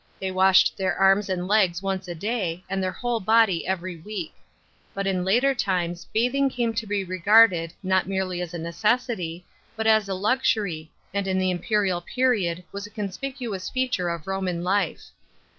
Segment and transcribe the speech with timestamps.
[0.19, 4.33] They washed their arms and legs once a day, and their whole body every week.
[4.95, 9.45] But in Inter times bathing came to be regarded, not merely as a necessity,
[9.75, 14.63] but as a luxury, and in the imperial period was a conspicuous feature of Roman
[14.63, 15.03] life.